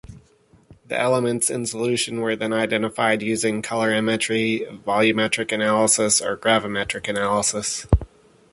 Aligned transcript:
The 0.87 0.99
elements 0.99 1.51
in 1.51 1.67
solution 1.67 2.21
were 2.21 2.35
then 2.35 2.53
identified 2.53 3.21
using 3.21 3.61
colorimetry, 3.61 4.81
volumetric 4.83 5.51
analysis 5.51 6.19
or 6.23 6.37
gravimetric 6.37 7.07
analysis. 7.07 7.85